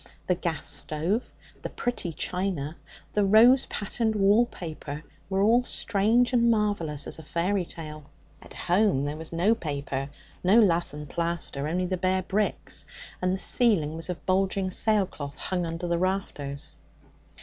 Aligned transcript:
The 0.25 0.33
gas 0.33 0.65
stove, 0.67 1.31
the 1.61 1.69
pretty 1.69 2.11
china, 2.11 2.75
the 3.13 3.23
rose 3.23 3.67
patterned 3.67 4.15
wall 4.15 4.47
paper, 4.47 5.03
were 5.29 5.41
all 5.43 5.63
strange 5.63 6.33
and 6.33 6.49
marvellous 6.49 7.05
as 7.05 7.19
a 7.19 7.21
fairy 7.21 7.65
tale. 7.65 8.09
At 8.41 8.55
home 8.55 9.05
there 9.05 9.15
was 9.15 9.31
no 9.31 9.53
paper, 9.53 10.09
no 10.43 10.59
lath 10.59 10.95
and 10.95 11.07
plaster, 11.07 11.67
only 11.67 11.85
the 11.85 11.97
bare 11.97 12.23
bricks, 12.23 12.83
and 13.21 13.31
the 13.31 13.37
ceiling 13.37 13.95
was 13.95 14.09
of 14.09 14.25
bulging 14.25 14.71
sailcloth 14.71 15.35
hung 15.37 15.67
under 15.67 15.85
the 15.85 15.99
rafters. 15.99 16.73